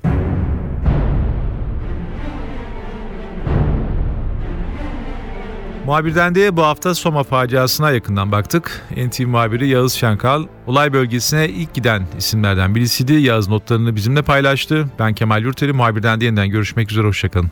Muhabirden 5.86 6.36
de 6.36 6.58
bu 6.58 6.64
hafta 6.64 6.96
Soma 6.96 7.24
faciasına 7.24 7.92
yakından 7.92 8.32
baktık. 8.32 8.86
NTV 9.08 9.28
muhabiri 9.28 9.68
Yağız 9.68 9.94
Şankal 9.94 10.46
olay 10.66 10.94
bölgesine 10.94 11.50
ilk 11.50 11.74
giden 11.74 12.08
isimlerden 12.18 12.76
birisiydi. 12.76 13.14
Yağız 13.14 13.48
notlarını 13.48 13.96
bizimle 13.96 14.22
paylaştı. 14.22 14.90
Ben 15.00 15.14
Kemal 15.14 15.44
Yurteli 15.44 15.74
muhabirden 15.74 16.22
de 16.22 16.26
yeniden 16.26 16.50
görüşmek 16.50 16.92
üzere 16.92 17.08
hoşçakalın 17.08 17.52